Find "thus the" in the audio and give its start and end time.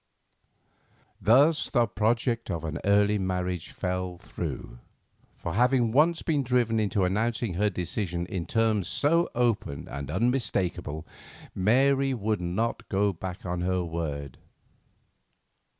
1.21-1.85